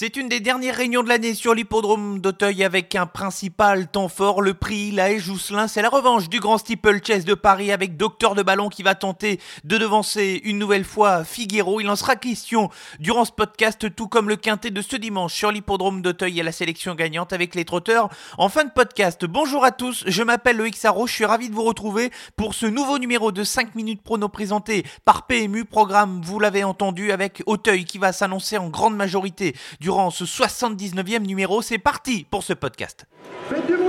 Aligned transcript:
C'est 0.00 0.16
une 0.16 0.30
des 0.30 0.40
dernières 0.40 0.76
réunions 0.76 1.02
de 1.02 1.10
l'année 1.10 1.34
sur 1.34 1.52
l'hippodrome 1.52 2.20
d'Auteuil 2.20 2.64
avec 2.64 2.94
un 2.94 3.04
principal 3.04 3.86
temps 3.86 4.08
fort, 4.08 4.40
le 4.40 4.54
prix 4.54 4.92
La 4.92 5.18
Jousselin. 5.18 5.68
C'est 5.68 5.82
la 5.82 5.90
revanche 5.90 6.30
du 6.30 6.40
grand 6.40 6.56
steeplechase 6.56 7.26
de 7.26 7.34
Paris 7.34 7.70
avec 7.70 7.98
Docteur 7.98 8.34
de 8.34 8.42
Ballon 8.42 8.70
qui 8.70 8.82
va 8.82 8.94
tenter 8.94 9.38
de 9.64 9.76
devancer 9.76 10.40
une 10.44 10.58
nouvelle 10.58 10.86
fois 10.86 11.22
Figuero. 11.22 11.82
Il 11.82 11.90
en 11.90 11.96
sera 11.96 12.16
question 12.16 12.70
durant 12.98 13.26
ce 13.26 13.32
podcast, 13.32 13.94
tout 13.94 14.08
comme 14.08 14.30
le 14.30 14.36
quintet 14.36 14.70
de 14.70 14.80
ce 14.80 14.96
dimanche 14.96 15.34
sur 15.34 15.52
l'hippodrome 15.52 16.00
d'Auteuil 16.00 16.40
et 16.40 16.42
la 16.42 16.52
sélection 16.52 16.94
gagnante 16.94 17.34
avec 17.34 17.54
les 17.54 17.66
trotteurs. 17.66 18.08
En 18.38 18.48
fin 18.48 18.64
de 18.64 18.70
podcast, 18.70 19.26
bonjour 19.26 19.66
à 19.66 19.70
tous, 19.70 20.04
je 20.06 20.22
m'appelle 20.22 20.56
Loïc 20.56 20.78
Sarro, 20.78 21.06
je 21.06 21.12
suis 21.12 21.26
ravi 21.26 21.50
de 21.50 21.54
vous 21.54 21.64
retrouver 21.64 22.10
pour 22.36 22.54
ce 22.54 22.64
nouveau 22.64 22.98
numéro 22.98 23.32
de 23.32 23.44
5 23.44 23.74
minutes 23.74 24.02
prono 24.02 24.30
présenté 24.30 24.86
par 25.04 25.26
PMU, 25.26 25.66
programme, 25.66 26.22
vous 26.24 26.40
l'avez 26.40 26.64
entendu, 26.64 27.12
avec 27.12 27.42
Auteuil 27.44 27.84
qui 27.84 27.98
va 27.98 28.14
s'annoncer 28.14 28.56
en 28.56 28.70
grande 28.70 28.96
majorité 28.96 29.54
du 29.78 29.89
durant 29.90 30.10
ce 30.10 30.22
79e 30.22 31.26
numéro. 31.26 31.62
C'est 31.62 31.78
parti 31.78 32.24
pour 32.30 32.44
ce 32.44 32.52
podcast. 32.52 33.06
Faites 33.48 33.66
du 33.66 33.74
bruit 33.74 33.88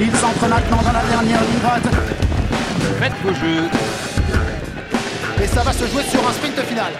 Il 0.00 0.14
s'entre 0.14 0.48
maintenant 0.48 0.80
dans 0.84 0.92
la 0.92 1.02
dernière 1.02 1.42
ligne 1.42 1.58
droite. 1.60 1.82
Faites 3.00 3.12
vos 3.24 3.34
jeux. 3.34 3.64
Et 5.42 5.48
ça 5.48 5.62
va 5.64 5.72
se 5.72 5.84
jouer 5.88 6.04
sur 6.04 6.28
un 6.28 6.32
sprint 6.32 6.60
final. 6.60 6.92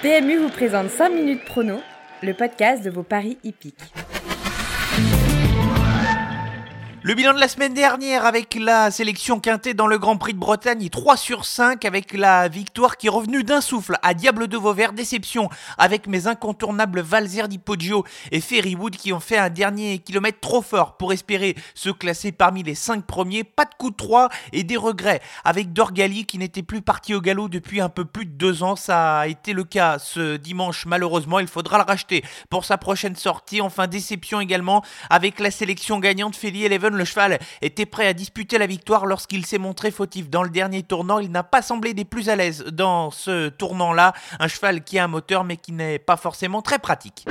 PMU 0.00 0.38
vous 0.38 0.48
présente 0.48 0.88
5 0.88 1.10
minutes 1.10 1.44
prono, 1.44 1.82
le 2.22 2.32
podcast 2.32 2.82
de 2.82 2.88
vos 2.88 3.02
paris 3.02 3.36
hippiques. 3.44 3.92
Le 7.06 7.12
bilan 7.12 7.34
de 7.34 7.38
la 7.38 7.48
semaine 7.48 7.74
dernière 7.74 8.24
avec 8.24 8.54
la 8.58 8.90
sélection 8.90 9.38
quintée 9.38 9.74
dans 9.74 9.86
le 9.86 9.98
Grand 9.98 10.16
Prix 10.16 10.32
de 10.32 10.38
Bretagne, 10.38 10.88
3 10.88 11.18
sur 11.18 11.44
5 11.44 11.84
avec 11.84 12.14
la 12.14 12.48
victoire 12.48 12.96
qui 12.96 13.08
est 13.08 13.10
revenue 13.10 13.44
d'un 13.44 13.60
souffle 13.60 13.98
à 14.00 14.14
Diable 14.14 14.48
de 14.48 14.56
Vauvert. 14.56 14.94
Déception 14.94 15.50
avec 15.76 16.06
mes 16.06 16.28
incontournables 16.28 17.02
Valzer 17.02 17.46
di 17.46 17.58
Poggio 17.58 18.06
et 18.32 18.40
Ferrywood 18.40 18.96
qui 18.96 19.12
ont 19.12 19.20
fait 19.20 19.36
un 19.36 19.50
dernier 19.50 19.98
kilomètre 19.98 20.40
trop 20.40 20.62
fort 20.62 20.96
pour 20.96 21.12
espérer 21.12 21.56
se 21.74 21.90
classer 21.90 22.32
parmi 22.32 22.62
les 22.62 22.74
5 22.74 23.04
premiers. 23.04 23.44
Pas 23.44 23.66
de 23.66 23.74
coup 23.78 23.90
de 23.90 23.96
3 23.96 24.30
et 24.54 24.64
des 24.64 24.78
regrets 24.78 25.20
avec 25.44 25.74
Dorgali 25.74 26.24
qui 26.24 26.38
n'était 26.38 26.62
plus 26.62 26.80
parti 26.80 27.12
au 27.12 27.20
galop 27.20 27.50
depuis 27.50 27.82
un 27.82 27.90
peu 27.90 28.06
plus 28.06 28.24
de 28.24 28.32
2 28.32 28.62
ans. 28.62 28.76
Ça 28.76 29.18
a 29.18 29.26
été 29.26 29.52
le 29.52 29.64
cas 29.64 29.98
ce 29.98 30.38
dimanche 30.38 30.86
malheureusement. 30.86 31.38
Il 31.38 31.48
faudra 31.48 31.76
le 31.76 31.84
racheter 31.84 32.24
pour 32.48 32.64
sa 32.64 32.78
prochaine 32.78 33.14
sortie. 33.14 33.60
Enfin 33.60 33.88
déception 33.88 34.40
également 34.40 34.82
avec 35.10 35.38
la 35.38 35.50
sélection 35.50 35.98
gagnante 35.98 36.34
Feli 36.34 36.64
Eleven 36.64 36.93
le 36.96 37.04
cheval 37.04 37.38
était 37.62 37.86
prêt 37.86 38.06
à 38.06 38.12
disputer 38.12 38.58
la 38.58 38.66
victoire 38.66 39.06
lorsqu'il 39.06 39.46
s'est 39.46 39.58
montré 39.58 39.90
fautif 39.90 40.30
dans 40.30 40.42
le 40.42 40.50
dernier 40.50 40.82
tournant. 40.82 41.18
Il 41.18 41.30
n'a 41.30 41.42
pas 41.42 41.62
semblé 41.62 41.94
des 41.94 42.04
plus 42.04 42.28
à 42.28 42.36
l'aise 42.36 42.64
dans 42.72 43.10
ce 43.10 43.48
tournant-là. 43.48 44.12
Un 44.38 44.48
cheval 44.48 44.82
qui 44.82 44.98
a 44.98 45.04
un 45.04 45.08
moteur 45.08 45.44
mais 45.44 45.56
qui 45.56 45.72
n'est 45.72 45.98
pas 45.98 46.16
forcément 46.16 46.62
très 46.62 46.78
pratique. 46.78 47.26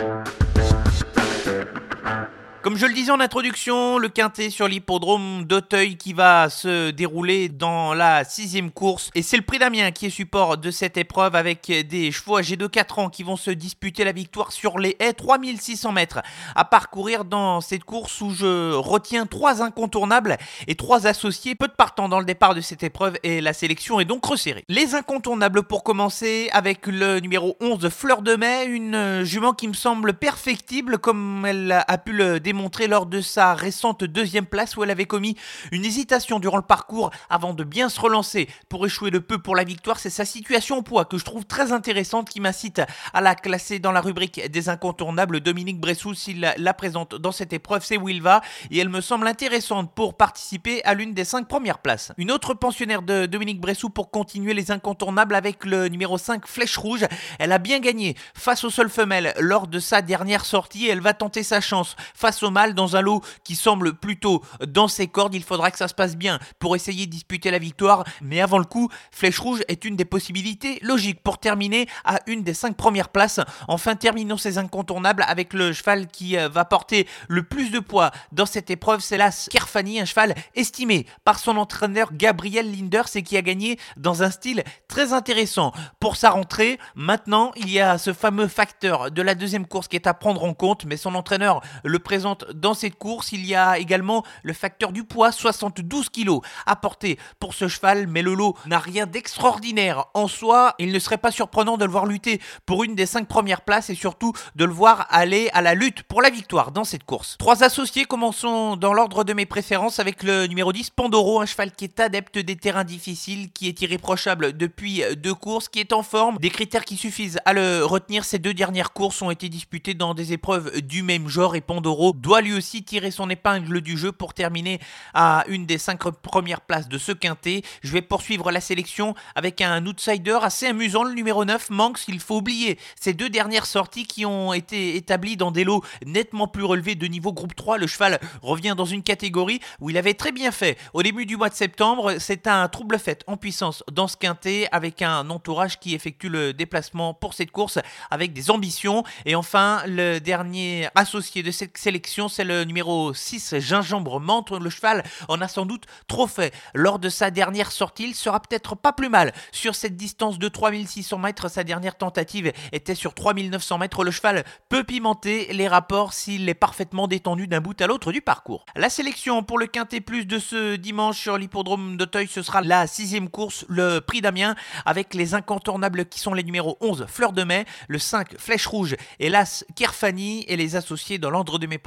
Comme 2.64 2.78
je 2.78 2.86
le 2.86 2.94
disais 2.94 3.11
en 3.11 3.19
introduction, 3.19 3.97
le 3.97 4.08
quintet 4.08 4.50
sur 4.50 4.69
l'hippodrome 4.69 5.44
d'Auteuil 5.44 5.97
qui 5.97 6.14
va 6.14 6.50
se 6.50 6.92
dérouler 6.92 7.50
dans 7.50 7.94
la 7.94 8.23
sixième 8.23 8.72
course. 8.72 9.09
Et 9.16 9.22
c'est 9.22 9.36
le 9.36 9.44
prix 9.44 9.59
d'Amiens 9.59 9.92
qui 9.92 10.06
est 10.06 10.09
support 10.09 10.58
de 10.58 10.72
cette 10.72 10.95
épreuve 10.95 11.36
avec 11.36 11.69
des 11.69 12.09
chevaux 12.14 12.38
âgés 12.38 12.56
de 12.56 12.66
4 12.66 13.00
ans 13.00 13.09
qui 13.09 13.23
vont 13.23 13.36
se 13.36 13.52
disputer 13.52 14.06
la 14.06 14.14
victoire 14.14 14.53
sur 14.53 14.80
les 14.80 14.95
haies. 15.02 15.11
3600 15.11 15.91
mètres 15.91 16.22
à 16.56 16.64
parcourir 16.64 17.25
dans 17.25 17.59
cette 17.59 17.84
course 17.84 18.22
où 18.22 18.30
je 18.30 18.72
retiens 18.72 19.25
trois 19.25 19.61
incontournables 19.61 20.38
et 20.67 20.75
trois 20.75 21.06
associés. 21.06 21.56
Peu 21.56 21.67
de 21.67 21.73
partants 21.73 22.08
dans 22.08 22.19
le 22.19 22.25
départ 22.25 22.56
de 22.56 22.61
cette 22.61 22.84
épreuve 22.84 23.17
et 23.23 23.41
la 23.41 23.52
sélection 23.52 24.00
est 24.00 24.06
donc 24.06 24.23
resserrée. 24.23 24.64
Les 24.69 24.95
incontournables 24.95 25.64
pour 25.64 25.84
commencer 25.84 26.47
avec 26.53 26.88
le 26.88 27.19
numéro 27.19 27.58
11 27.59 27.89
Fleur 27.89 28.22
de 28.22 28.38
Mai, 28.38 28.67
une 28.67 29.25
jument 29.25 29.52
qui 29.52 29.67
me 29.67 29.73
semble 29.73 30.14
perfectible 30.14 30.97
comme 30.97 31.45
elle 31.45 31.84
a 31.86 31.97
pu 31.97 32.14
le 32.14 32.39
démontrer 32.39 32.53
montré 32.54 32.88
lors 32.88 33.06
de 33.06 33.22
sa 33.22 33.54
récente 33.54 34.04
deuxième 34.04 34.46
place 34.46 34.78
où 34.78 34.84
elle 34.84 34.91
avait 34.91 35.06
commis 35.06 35.36
une 35.72 35.84
hésitation 35.84 36.40
durant 36.40 36.58
le 36.58 36.64
parcours 36.64 37.12
avant 37.30 37.53
de 37.53 37.64
bien 37.64 37.90
se 37.90 38.00
relancer 38.00 38.47
pour 38.69 38.86
échouer 38.86 39.12
de 39.12 39.19
peu 39.19 39.38
pour 39.38 39.56
la 39.56 39.64
victoire. 39.64 40.00
C'est 40.00 40.09
sa 40.09 40.25
situation 40.25 40.78
au 40.78 40.81
poids 40.81 41.06
que 41.06 41.18
je 41.18 41.25
trouve 41.25 41.46
très 41.46 41.72
intéressante 41.72 42.30
qui 42.30 42.40
m'incite 42.40 42.81
à 43.14 43.22
la 43.22 43.36
classer 43.36 43.80
dans 43.80 43.91
la 43.91 44.02
rubrique 44.02 44.50
des 44.50 44.69
incontournables. 44.69 45.41
Dominique 45.41 45.80
Bressou, 45.80 46.14
s'il 46.14 46.53
la 46.58 46.74
présente 46.74 47.16
dans 47.16 47.31
cette 47.31 47.53
épreuve, 47.53 47.84
c'est 47.84 47.97
où 47.97 48.09
il 48.09 48.22
va 48.22 48.41
et 48.72 48.78
elle 48.78 48.90
me 48.90 49.02
semble 49.02 49.28
intéressante 49.28 49.94
pour 49.94 50.16
participer 50.16 50.84
à 50.85 50.94
l'une 50.94 51.14
des 51.14 51.25
cinq 51.25 51.47
premières 51.47 51.80
places. 51.80 52.12
Une 52.18 52.31
autre 52.31 52.53
pensionnaire 52.53 53.02
de 53.02 53.25
Dominique 53.25 53.59
Bressou 53.59 53.90
pour 53.90 54.12
continuer 54.12 54.53
les 54.53 54.72
incontournables 54.72 55.35
avec 55.35 55.66
le 55.66 55.88
numéro 55.88 56.18
5 56.18 56.47
Flèche 56.47 56.78
Rouge. 56.78 57.06
Elle 57.40 57.52
a 57.52 57.58
bien 57.58 57.80
gagné 57.80 58.16
face 58.35 58.64
aux 58.64 58.70
seules 58.70 58.90
femelles 58.90 59.34
lors 59.40 59.68
de 59.68 59.80
sa 59.80 60.02
dernière 60.02 60.46
sortie 60.46 60.85
et 60.85 60.90
elle 60.90 61.02
va 61.02 61.14
tenter 61.14 61.44
sa 61.44 61.62
chance 61.62 61.96
face 62.14 62.43
mal 62.52 62.74
dans 62.74 62.96
un 62.96 63.02
lot 63.02 63.22
qui 63.44 63.56
semble 63.56 63.94
plutôt 63.94 64.44
dans 64.68 64.88
ses 64.88 65.08
cordes. 65.08 65.36
Il 65.36 65.44
faudra 65.44 65.72
que 65.72 65.78
ça 65.78 65.88
se 65.88 65.94
passe 65.94 66.16
bien 66.16 66.40
pour 66.59 66.76
essayer 66.76 67.06
de 67.06 67.12
disputer 67.12 67.52
la 67.52 67.59
victoire. 67.59 68.04
Mais 68.22 68.42
avant 68.42 68.58
le 68.58 68.66
coup, 68.66 68.90
Flèche 69.12 69.40
Rouge 69.40 69.62
est 69.68 69.86
une 69.86 69.96
des 69.96 70.06
possibilités 70.06 70.80
logiques 70.82 71.22
pour 71.24 71.38
terminer 71.38 71.88
à 72.06 72.20
une 72.28 72.44
des 72.44 72.53
cinq 72.53 72.76
premières 72.76 73.09
places. 73.09 73.40
Enfin, 73.68 73.96
terminons 73.96 74.38
ces 74.38 74.58
incontournables 74.58 75.24
avec 75.28 75.53
le 75.53 75.74
cheval 75.74 76.08
qui 76.08 76.38
euh, 76.38 76.50
va 76.50 76.66
porter 76.66 77.08
le 77.28 77.44
plus 77.44 77.70
de 77.72 77.80
poids 77.80 78.12
dans 78.32 78.46
cette 78.46 78.70
épreuve. 78.70 79.02
C'est 79.02 79.18
l'As 79.18 79.48
Kerfani, 79.52 80.00
un 80.00 80.06
cheval 80.06 80.36
estimé 80.56 81.06
par 81.24 81.40
son 81.40 81.58
entraîneur 81.58 82.14
Gabriel 82.14 82.72
Linders 82.72 83.16
et 83.16 83.24
qui 83.24 83.38
a 83.38 83.42
gagné 83.42 83.78
dans 83.98 84.24
un 84.24 84.30
style 84.30 84.64
très 84.88 85.14
intéressant 85.14 85.72
pour 86.00 86.16
sa 86.16 86.32
rentrée. 86.32 86.80
Maintenant, 86.96 87.52
il 87.56 87.70
y 87.70 87.80
a 87.80 87.98
ce 87.98 88.14
fameux 88.14 88.48
facteur 88.48 89.12
de 89.12 89.22
la 89.22 89.36
deuxième 89.36 89.68
course 89.68 89.88
qui 89.88 89.96
est 89.96 90.08
à 90.08 90.14
prendre 90.14 90.44
en 90.44 90.53
compte, 90.53 90.86
mais 90.86 90.98
son 90.98 91.16
entraîneur 91.16 91.62
le 91.84 92.00
présente 92.00 92.33
dans 92.54 92.74
cette 92.74 92.96
course. 92.96 93.32
Il 93.32 93.46
y 93.46 93.56
a 93.56 93.80
également 93.80 94.24
le 94.44 94.54
facteur 94.54 94.92
du 94.92 95.04
poids, 95.04 95.32
72 95.32 96.10
kg 96.10 96.40
porter 96.84 97.18
pour 97.40 97.54
ce 97.54 97.70
cheval, 97.70 98.08
mais 98.08 98.22
le 98.22 98.34
lot 98.34 98.56
n'a 98.66 98.78
rien 98.78 99.06
d'extraordinaire 99.06 100.06
en 100.14 100.28
soi. 100.28 100.76
Il 100.80 100.92
ne 100.92 101.00
serait 101.00 101.18
pas 101.18 101.32
surprenant 101.32 101.78
de 101.78 101.86
le 101.86 101.92
voir 101.92 102.06
lutter 102.06 102.42
pour 102.66 102.84
une 102.84 102.94
des 102.94 103.06
cinq 103.06 103.28
premières 103.28 103.62
places 103.62 103.90
et 103.90 103.96
surtout 103.96 104.34
de 104.56 104.66
le 104.66 104.74
voir 104.74 105.08
aller 105.10 105.50
à 105.54 105.62
la 105.62 105.74
lutte 105.74 106.04
pour 106.04 106.22
la 106.22 106.30
victoire 106.30 106.72
dans 106.72 106.84
cette 106.84 107.06
course. 107.06 107.38
Trois 107.40 107.64
associés, 107.64 108.04
commençons 108.04 108.76
dans 108.76 108.94
l'ordre 108.94 109.24
de 109.24 109.34
mes 109.34 109.46
préférences 109.46 110.00
avec 110.00 110.24
le 110.24 110.46
numéro 110.48 110.74
10, 110.74 110.90
Pandoro, 110.90 111.40
un 111.40 111.46
cheval 111.46 111.72
qui 111.72 111.86
est 111.86 112.00
adepte 112.02 112.38
des 112.38 112.58
terrains 112.58 112.84
difficiles, 112.84 113.52
qui 113.52 113.70
est 113.70 113.82
irréprochable 113.82 114.58
depuis 114.58 115.02
deux 115.16 115.34
courses, 115.34 115.70
qui 115.70 115.80
est 115.80 115.94
en 115.94 116.04
forme. 116.04 116.38
Des 116.40 116.50
critères 116.50 116.84
qui 116.84 116.98
suffisent 116.98 117.40
à 117.46 117.54
le 117.54 117.86
retenir. 117.86 118.26
Ces 118.26 118.40
deux 118.40 118.54
dernières 118.54 118.92
courses 118.92 119.22
ont 119.22 119.32
été 119.32 119.48
disputées 119.48 119.94
dans 119.94 120.14
des 120.14 120.34
épreuves 120.34 120.82
du 120.82 121.02
même 121.02 121.30
genre 121.30 121.56
et 121.56 121.62
Pandoro 121.62 122.12
doit 122.23 122.41
lui 122.41 122.53
aussi 122.53 122.84
tirer 122.84 123.11
son 123.11 123.29
épingle 123.29 123.81
du 123.81 123.97
jeu 123.97 124.13
pour 124.13 124.34
terminer 124.34 124.79
à 125.13 125.44
une 125.50 125.66
des 125.66 125.78
cinq 125.78 126.09
premières 126.22 126.61
places 126.61 126.88
de 126.88 126.97
ce 126.97 127.11
quintet. 127.11 127.63
Je 127.84 127.91
vais 127.91 128.01
poursuivre 128.01 128.50
la 128.50 128.61
sélection 128.61 129.13
avec 129.35 129.59
un 129.59 129.85
outsider 129.85 130.39
assez 130.41 130.67
amusant, 130.67 131.03
le 131.03 131.13
numéro 131.13 131.44
9, 131.44 131.69
Manx. 131.69 132.06
Il 132.07 132.22
faut 132.22 132.38
oublier 132.38 132.79
ces 133.00 133.13
deux 133.13 133.29
dernières 133.29 133.66
sorties 133.66 134.07
qui 134.07 134.25
ont 134.25 134.53
été 134.53 134.95
établies 134.95 135.35
dans 135.35 135.51
des 135.51 135.66
lots 135.66 135.84
nettement 136.06 136.47
plus 136.47 136.63
relevés 136.63 136.95
de 136.95 137.07
niveau 137.07 137.34
groupe 137.34 137.56
3. 137.56 137.78
Le 137.78 137.88
cheval 137.88 138.22
revient 138.41 138.73
dans 138.78 138.85
une 138.85 139.03
catégorie 139.03 139.59
où 139.81 139.90
il 139.90 139.97
avait 139.97 140.13
très 140.13 140.31
bien 140.31 140.51
fait 140.51 140.78
au 140.94 141.03
début 141.03 141.25
du 141.25 141.35
mois 141.35 141.50
de 141.50 141.55
septembre. 141.55 142.16
C'est 142.19 142.47
un 142.47 142.69
trouble 142.69 143.00
fait 143.00 143.25
en 143.28 143.35
puissance 143.35 143.84
dans 143.91 144.07
ce 144.07 144.16
quintet 144.16 144.69
avec 144.72 145.01
un 145.01 145.29
entourage 145.29 145.78
qui 145.78 145.94
effectue 145.94 146.29
le 146.29 146.53
déplacement 146.53 147.13
pour 147.13 147.34
cette 147.34 147.51
course 147.51 147.79
avec 148.09 148.31
des 148.31 148.50
ambitions. 148.50 149.03
Et 149.25 149.35
enfin, 149.35 149.84
le 149.88 150.19
dernier 150.19 150.88
associé 150.95 151.44
de 151.44 151.51
cette 151.51 151.78
sélection 151.78 152.12
c'est 152.28 152.44
le 152.44 152.63
numéro 152.63 153.13
6, 153.13 153.56
Gingembre 153.59 154.19
Menthe. 154.19 154.51
Le 154.51 154.69
cheval 154.69 155.03
en 155.29 155.41
a 155.41 155.47
sans 155.47 155.66
doute 155.66 155.85
trop 156.07 156.28
fait. 156.28 156.53
Lors 156.75 157.00
de 157.00 157.09
sa 157.09 157.31
dernière 157.31 157.72
sortie, 157.72 158.03
il 158.03 158.13
sera 158.13 158.40
peut-être 158.40 158.75
pas 158.75 158.94
plus 158.94 159.09
mal. 159.09 159.34
Sur 159.51 159.74
cette 159.74 159.97
distance 159.97 160.38
de 160.38 160.47
3600 160.47 161.18
mètres, 161.18 161.50
sa 161.50 161.63
dernière 161.63 161.97
tentative 161.97 162.52
était 162.72 162.93
sur 162.93 163.16
3900 163.16 163.79
mètres. 163.79 164.03
Le 164.03 164.11
cheval 164.11 164.43
peut 164.70 164.84
pimenter 164.84 165.52
les 165.53 165.67
rapports 165.67 166.14
s'il 166.14 166.47
est 166.47 166.53
parfaitement 166.53 167.08
détendu 167.08 167.47
d'un 167.47 167.61
bout 167.61 167.79
à 167.82 167.88
l'autre 167.88 168.11
du 168.11 168.22
parcours. 168.22 168.66
La 168.76 168.90
sélection 168.90 169.41
pour 169.41 169.58
le 169.58 169.66
Quintet 169.66 170.02
Plus 170.02 170.26
de 170.26 170.38
ce 170.38 170.76
dimanche 170.76 171.20
sur 171.20 171.40
l'hippodrome 171.40 171.97
d'Auteuil, 171.97 172.28
ce 172.28 172.43
sera 172.43 172.61
la 172.61 172.85
sixième 172.85 173.29
course, 173.29 173.66
le 173.70 174.02
prix 174.02 174.22
d'Amiens, 174.22 174.55
avec 174.85 175.16
les 175.16 175.34
incontournables 175.34 176.05
qui 176.05 176.20
sont 176.20 176.35
les 176.35 176.43
numéros 176.43 176.78
11, 176.79 177.08
Fleur 177.08 177.34
de 177.34 177.43
Mai, 177.43 177.66
le 177.88 177.97
5, 177.97 178.38
Flèche 178.38 178.67
Rouge 178.67 178.96
et 179.20 179.29
l'As, 179.29 179.66
Kerfani, 179.76 180.46
et 180.47 180.58
les 180.58 180.76
associés 180.76 181.17
dans 181.17 181.32
l'ordre 181.32 181.58
de 181.58 181.66
mes 181.66 181.79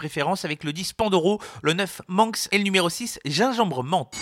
avec 0.44 0.64
le 0.64 0.72
10 0.72 0.92
Pandoro, 0.94 1.40
le 1.62 1.72
9 1.72 2.02
Manx 2.08 2.48
et 2.52 2.58
le 2.58 2.64
numéro 2.64 2.88
6 2.88 3.20
Gingembre 3.24 3.82
Menthe. 3.82 4.16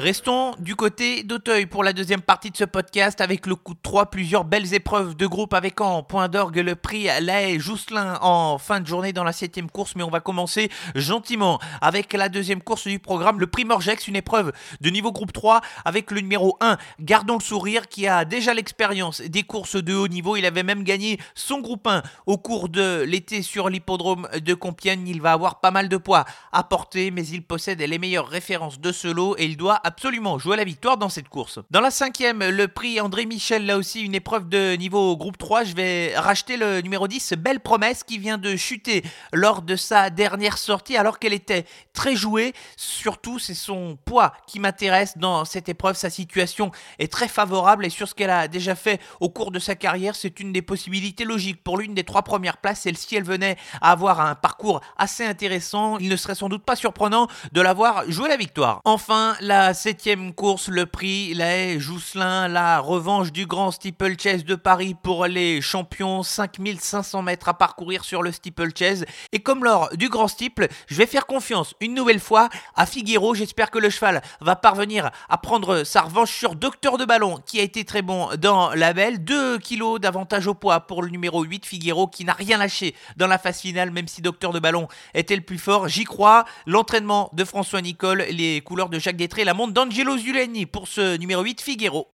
Restons 0.00 0.54
du 0.60 0.76
côté 0.76 1.24
d'Auteuil 1.24 1.66
pour 1.66 1.82
la 1.82 1.92
deuxième 1.92 2.20
partie 2.20 2.52
de 2.52 2.56
ce 2.56 2.62
podcast 2.62 3.20
avec 3.20 3.48
le 3.48 3.56
coup 3.56 3.74
de 3.74 3.80
3, 3.82 4.12
plusieurs 4.12 4.44
belles 4.44 4.72
épreuves 4.72 5.16
de 5.16 5.26
groupe 5.26 5.52
avec 5.54 5.80
en 5.80 6.04
point 6.04 6.28
d'orgue 6.28 6.58
le 6.58 6.76
prix 6.76 7.08
Lae 7.20 7.58
Jousselin 7.58 8.16
en 8.22 8.58
fin 8.58 8.78
de 8.78 8.86
journée 8.86 9.12
dans 9.12 9.24
la 9.24 9.32
septième 9.32 9.68
course, 9.68 9.96
mais 9.96 10.04
on 10.04 10.08
va 10.08 10.20
commencer 10.20 10.70
gentiment 10.94 11.58
avec 11.80 12.12
la 12.12 12.28
deuxième 12.28 12.62
course 12.62 12.86
du 12.86 13.00
programme, 13.00 13.40
le 13.40 13.48
prix 13.48 13.64
Morgex, 13.64 14.06
une 14.06 14.14
épreuve 14.14 14.52
de 14.80 14.88
niveau 14.88 15.10
groupe 15.10 15.32
3 15.32 15.62
avec 15.84 16.12
le 16.12 16.20
numéro 16.20 16.56
1, 16.60 16.76
Gardons 17.00 17.38
le 17.38 17.42
sourire, 17.42 17.88
qui 17.88 18.06
a 18.06 18.24
déjà 18.24 18.54
l'expérience 18.54 19.20
des 19.20 19.42
courses 19.42 19.82
de 19.82 19.96
haut 19.96 20.06
niveau. 20.06 20.36
Il 20.36 20.46
avait 20.46 20.62
même 20.62 20.84
gagné 20.84 21.18
son 21.34 21.58
groupe 21.58 21.88
1 21.88 22.04
au 22.26 22.38
cours 22.38 22.68
de 22.68 23.02
l'été 23.02 23.42
sur 23.42 23.68
l'hippodrome 23.68 24.28
de 24.44 24.54
Compiègne. 24.54 25.08
Il 25.08 25.20
va 25.20 25.32
avoir 25.32 25.58
pas 25.58 25.72
mal 25.72 25.88
de 25.88 25.96
poids 25.96 26.24
à 26.52 26.62
porter, 26.62 27.10
mais 27.10 27.26
il 27.26 27.42
possède 27.42 27.80
les 27.80 27.98
meilleures 27.98 28.28
références 28.28 28.78
de 28.78 28.92
ce 28.92 29.08
lot 29.08 29.34
et 29.38 29.44
il 29.44 29.56
doit 29.56 29.80
absolument 29.88 30.38
jouer 30.38 30.58
la 30.58 30.64
victoire 30.64 30.98
dans 30.98 31.08
cette 31.08 31.30
course. 31.30 31.60
Dans 31.70 31.80
la 31.80 31.90
cinquième, 31.90 32.46
le 32.46 32.68
prix 32.68 33.00
André 33.00 33.24
Michel, 33.24 33.64
là 33.64 33.78
aussi 33.78 34.02
une 34.02 34.14
épreuve 34.14 34.46
de 34.46 34.76
niveau 34.76 35.16
groupe 35.16 35.38
3. 35.38 35.64
Je 35.64 35.74
vais 35.74 36.14
racheter 36.14 36.58
le 36.58 36.82
numéro 36.82 37.08
10, 37.08 37.32
Belle 37.38 37.60
Promesse, 37.60 38.04
qui 38.04 38.18
vient 38.18 38.36
de 38.36 38.54
chuter 38.54 39.02
lors 39.32 39.62
de 39.62 39.76
sa 39.76 40.10
dernière 40.10 40.58
sortie 40.58 40.98
alors 40.98 41.18
qu'elle 41.18 41.32
était 41.32 41.64
très 41.94 42.16
jouée. 42.16 42.52
Surtout, 42.76 43.38
c'est 43.38 43.54
son 43.54 43.96
poids 44.04 44.34
qui 44.46 44.60
m'intéresse 44.60 45.16
dans 45.16 45.46
cette 45.46 45.70
épreuve. 45.70 45.96
Sa 45.96 46.10
situation 46.10 46.70
est 46.98 47.10
très 47.10 47.28
favorable 47.28 47.86
et 47.86 47.90
sur 47.90 48.06
ce 48.06 48.14
qu'elle 48.14 48.28
a 48.28 48.46
déjà 48.46 48.74
fait 48.74 49.00
au 49.20 49.30
cours 49.30 49.50
de 49.50 49.58
sa 49.58 49.74
carrière, 49.74 50.14
c'est 50.14 50.38
une 50.38 50.52
des 50.52 50.60
possibilités 50.60 51.24
logiques 51.24 51.64
pour 51.64 51.78
l'une 51.78 51.94
des 51.94 52.04
trois 52.04 52.22
premières 52.22 52.58
places. 52.58 52.80
Celle-ci, 52.80 53.16
elle 53.16 53.24
venait 53.24 53.56
à 53.80 53.92
avoir 53.92 54.20
un 54.20 54.34
parcours 54.34 54.82
assez 54.98 55.24
intéressant. 55.24 55.96
Il 55.96 56.10
ne 56.10 56.16
serait 56.16 56.34
sans 56.34 56.50
doute 56.50 56.64
pas 56.64 56.76
surprenant 56.76 57.26
de 57.52 57.60
l'avoir 57.62 58.04
joué 58.10 58.28
la 58.28 58.36
victoire. 58.36 58.82
Enfin, 58.84 59.34
la 59.40 59.72
septième 59.78 60.34
course, 60.34 60.68
le 60.68 60.86
prix 60.86 61.34
la 61.34 61.78
Jousselin, 61.78 62.48
la 62.48 62.80
revanche 62.80 63.30
du 63.30 63.46
grand 63.46 63.70
steeplechase 63.70 64.44
de 64.44 64.56
Paris 64.56 64.96
pour 65.00 65.26
les 65.26 65.60
champions, 65.60 66.24
5500 66.24 67.22
mètres 67.22 67.48
à 67.48 67.54
parcourir 67.54 68.02
sur 68.02 68.24
le 68.24 68.32
steeplechase. 68.32 69.04
Et 69.30 69.38
comme 69.38 69.62
lors 69.62 69.88
du 69.96 70.08
grand 70.08 70.26
steeple, 70.26 70.66
je 70.88 70.96
vais 70.96 71.06
faire 71.06 71.26
confiance 71.26 71.76
une 71.80 71.94
nouvelle 71.94 72.18
fois 72.18 72.48
à 72.74 72.86
Figuero. 72.86 73.36
J'espère 73.36 73.70
que 73.70 73.78
le 73.78 73.88
cheval 73.88 74.20
va 74.40 74.56
parvenir 74.56 75.12
à 75.28 75.38
prendre 75.38 75.84
sa 75.84 76.00
revanche 76.00 76.32
sur 76.32 76.56
Docteur 76.56 76.98
de 76.98 77.04
Ballon, 77.04 77.38
qui 77.46 77.60
a 77.60 77.62
été 77.62 77.84
très 77.84 78.02
bon 78.02 78.30
dans 78.36 78.74
la 78.74 78.92
belle. 78.92 79.22
2 79.22 79.58
kilos 79.58 80.00
d'avantage 80.00 80.48
au 80.48 80.54
poids 80.54 80.80
pour 80.80 81.04
le 81.04 81.10
numéro 81.10 81.44
8 81.44 81.64
Figuero, 81.64 82.08
qui 82.08 82.24
n'a 82.24 82.32
rien 82.32 82.58
lâché 82.58 82.96
dans 83.16 83.28
la 83.28 83.38
phase 83.38 83.60
finale, 83.60 83.92
même 83.92 84.08
si 84.08 84.22
Docteur 84.22 84.52
de 84.52 84.58
Ballon 84.58 84.88
était 85.14 85.36
le 85.36 85.42
plus 85.42 85.58
fort. 85.58 85.86
J'y 85.86 86.02
crois. 86.02 86.44
L'entraînement 86.66 87.30
de 87.32 87.44
François 87.44 87.80
Nicole, 87.80 88.24
les 88.32 88.60
couleurs 88.60 88.88
de 88.88 88.98
Jacques 88.98 89.16
Détré, 89.16 89.44
la 89.44 89.54
montre 89.54 89.67
d'Angelo 89.70 90.16
Zuleni 90.16 90.66
pour 90.66 90.88
ce 90.88 91.16
numéro 91.16 91.42
8 91.42 91.60
Figuero. 91.60 92.08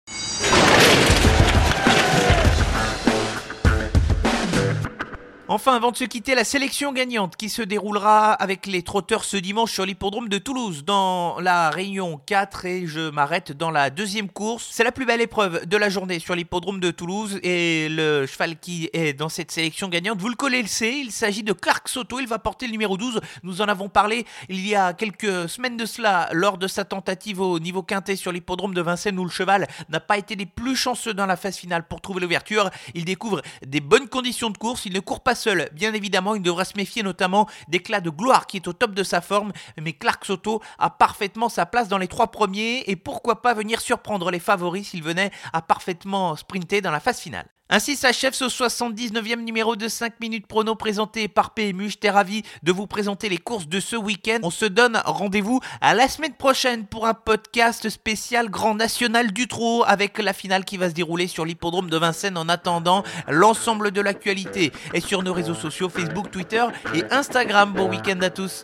Enfin, 5.53 5.75
avant 5.75 5.91
de 5.91 5.97
se 5.97 6.05
quitter, 6.05 6.33
la 6.33 6.45
sélection 6.45 6.93
gagnante 6.93 7.35
qui 7.35 7.49
se 7.49 7.61
déroulera 7.61 8.31
avec 8.31 8.67
les 8.67 8.83
trotteurs 8.83 9.25
ce 9.25 9.35
dimanche 9.35 9.73
sur 9.73 9.85
l'hippodrome 9.85 10.29
de 10.29 10.37
Toulouse 10.37 10.85
dans 10.85 11.41
la 11.41 11.69
Réunion 11.71 12.21
4 12.25 12.65
et 12.67 12.87
je 12.87 13.09
m'arrête 13.09 13.51
dans 13.51 13.69
la 13.69 13.89
deuxième 13.89 14.29
course. 14.29 14.69
C'est 14.71 14.85
la 14.85 14.93
plus 14.93 15.05
belle 15.05 15.19
épreuve 15.19 15.65
de 15.65 15.75
la 15.75 15.89
journée 15.89 16.19
sur 16.19 16.35
l'hippodrome 16.35 16.79
de 16.79 16.89
Toulouse 16.89 17.37
et 17.43 17.89
le 17.89 18.25
cheval 18.27 18.59
qui 18.59 18.89
est 18.93 19.11
dans 19.11 19.27
cette 19.27 19.51
sélection 19.51 19.89
gagnante, 19.89 20.21
vous 20.21 20.29
le 20.29 20.35
connaissez, 20.35 21.01
il 21.03 21.11
s'agit 21.11 21.43
de 21.43 21.51
Clark 21.51 21.89
Soto, 21.89 22.21
il 22.21 22.29
va 22.29 22.39
porter 22.39 22.65
le 22.67 22.71
numéro 22.71 22.95
12. 22.95 23.19
Nous 23.43 23.61
en 23.61 23.65
avons 23.65 23.89
parlé 23.89 24.25
il 24.47 24.65
y 24.65 24.73
a 24.73 24.93
quelques 24.93 25.49
semaines 25.49 25.75
de 25.75 25.85
cela 25.85 26.29
lors 26.31 26.59
de 26.59 26.67
sa 26.67 26.85
tentative 26.85 27.41
au 27.41 27.59
niveau 27.59 27.83
quintet 27.83 28.15
sur 28.15 28.31
l'hippodrome 28.31 28.73
de 28.73 28.81
Vincennes 28.81 29.19
où 29.19 29.25
le 29.25 29.29
cheval 29.29 29.67
n'a 29.89 29.99
pas 29.99 30.17
été 30.17 30.37
les 30.37 30.45
plus 30.45 30.77
chanceux 30.77 31.13
dans 31.13 31.25
la 31.25 31.35
phase 31.35 31.57
finale 31.57 31.85
pour 31.85 31.99
trouver 31.99 32.21
l'ouverture. 32.21 32.69
Il 32.93 33.03
découvre 33.03 33.41
des 33.67 33.81
bonnes 33.81 34.07
conditions 34.07 34.49
de 34.49 34.57
course, 34.57 34.85
il 34.85 34.93
ne 34.93 35.01
court 35.01 35.19
pas 35.19 35.35
seul, 35.41 35.69
bien 35.73 35.93
évidemment, 35.93 36.35
il 36.35 36.41
devra 36.41 36.65
se 36.65 36.77
méfier 36.77 37.03
notamment 37.03 37.47
d'éclat 37.67 37.99
de 37.99 38.09
gloire 38.09 38.47
qui 38.47 38.57
est 38.57 38.67
au 38.67 38.73
top 38.73 38.93
de 38.93 39.03
sa 39.03 39.21
forme, 39.21 39.51
mais 39.81 39.93
Clark 39.93 40.23
Soto 40.23 40.61
a 40.77 40.89
parfaitement 40.89 41.49
sa 41.49 41.65
place 41.65 41.87
dans 41.87 41.97
les 41.97 42.07
trois 42.07 42.27
premiers 42.27 42.83
et 42.87 42.95
pourquoi 42.95 43.41
pas 43.41 43.53
venir 43.53 43.81
surprendre 43.81 44.31
les 44.31 44.39
favoris 44.39 44.89
s'il 44.89 45.03
venait 45.03 45.31
à 45.53 45.61
parfaitement 45.61 46.35
sprinter 46.35 46.81
dans 46.81 46.91
la 46.91 46.99
phase 46.99 47.19
finale. 47.19 47.47
Ainsi 47.73 47.95
s'achève 47.95 48.33
ce 48.33 48.43
79e 48.45 49.39
numéro 49.39 49.77
de 49.77 49.87
5 49.87 50.19
minutes 50.19 50.45
prono 50.45 50.75
présenté 50.75 51.29
par 51.29 51.53
PMU. 51.53 51.89
J'étais 51.89 52.09
ravi 52.09 52.43
de 52.63 52.71
vous 52.73 52.85
présenter 52.85 53.29
les 53.29 53.37
courses 53.37 53.69
de 53.69 53.79
ce 53.79 53.95
week-end. 53.95 54.39
On 54.43 54.49
se 54.49 54.65
donne 54.65 55.01
rendez-vous 55.05 55.61
à 55.79 55.93
la 55.93 56.09
semaine 56.09 56.33
prochaine 56.33 56.85
pour 56.85 57.07
un 57.07 57.13
podcast 57.13 57.89
spécial 57.89 58.49
Grand 58.49 58.75
National 58.75 59.31
du 59.31 59.47
Trot 59.47 59.85
avec 59.87 60.19
la 60.19 60.33
finale 60.33 60.65
qui 60.65 60.75
va 60.75 60.89
se 60.89 60.93
dérouler 60.93 61.27
sur 61.27 61.45
l'hippodrome 61.45 61.89
de 61.89 61.97
Vincennes. 61.97 62.37
En 62.37 62.49
attendant, 62.49 63.03
l'ensemble 63.29 63.91
de 63.91 64.01
l'actualité 64.01 64.73
est 64.93 65.07
sur 65.07 65.23
nos 65.23 65.33
réseaux 65.33 65.55
sociaux 65.55 65.87
Facebook, 65.87 66.29
Twitter 66.29 66.65
et 66.93 67.05
Instagram. 67.09 67.71
Bon 67.71 67.89
week-end 67.89 68.19
à 68.21 68.29
tous. 68.29 68.63